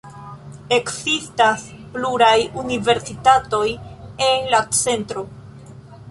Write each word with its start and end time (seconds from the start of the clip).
Ekzistas 0.75 1.65
pluraj 1.97 2.37
universitatoj 2.61 3.65
en 4.29 4.49
la 4.55 4.63
centro. 4.79 5.25